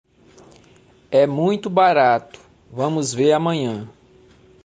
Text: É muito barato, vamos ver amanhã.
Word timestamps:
É 1.11 1.27
muito 1.27 1.69
barato, 1.69 2.39
vamos 2.71 3.13
ver 3.13 3.33
amanhã. 3.33 3.87